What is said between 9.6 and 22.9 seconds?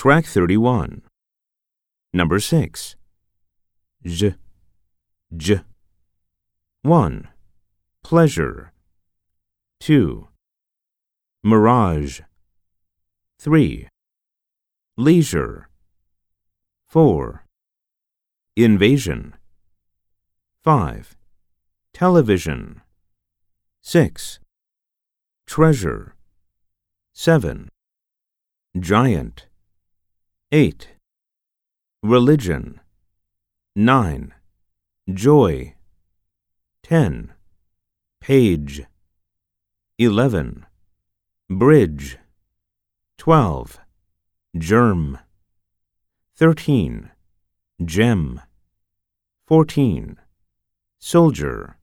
2. Mirage. 3. Leisure. 4. Invasion. 5. Television.